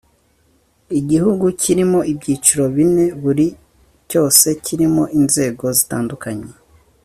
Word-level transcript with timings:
igihugu 0.99 1.45
kirimo 1.61 1.99
ibyiciro 2.11 2.63
bine 2.75 3.05
buri 3.21 3.47
cyose 4.09 4.47
kirimo 4.65 5.03
inzego 5.19 5.65
zitandukanye 5.77 6.49